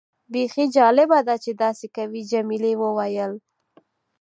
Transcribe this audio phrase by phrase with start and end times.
[0.33, 2.21] بیخي جالبه ده چې داسې کوي.
[2.31, 3.33] جميلې وويل:.